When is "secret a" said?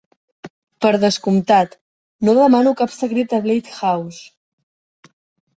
2.97-3.41